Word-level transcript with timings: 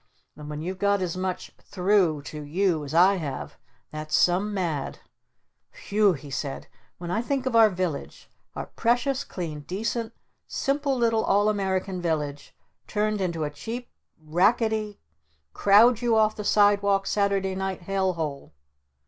And 0.35 0.49
when 0.49 0.63
you've 0.63 0.79
got 0.79 0.99
as 0.99 1.15
much 1.15 1.51
'through' 1.61 2.23
to 2.23 2.41
you 2.41 2.83
as 2.83 2.91
I 2.91 3.17
have, 3.17 3.59
that's 3.91 4.15
some 4.15 4.51
mad! 4.51 4.97
W 5.73 5.85
hew!" 5.87 6.13
he 6.13 6.31
said. 6.31 6.65
"When 6.97 7.11
I 7.11 7.21
think 7.21 7.45
of 7.45 7.55
our 7.55 7.69
village, 7.69 8.27
our 8.55 8.65
precious, 8.65 9.23
clean, 9.23 9.59
decent, 9.59 10.11
simple 10.47 10.97
little 10.97 11.23
All 11.23 11.49
American 11.49 12.01
village 12.01 12.55
turned 12.87 13.21
into 13.21 13.43
a 13.43 13.51
cheap 13.51 13.91
racketty 14.19 14.97
crowd 15.53 16.01
you 16.01 16.15
off 16.15 16.35
the 16.35 16.43
sidewalk 16.43 17.05
Saturday 17.05 17.53
Night 17.53 17.83
Hell 17.83 18.13
Hole...?" 18.13 18.53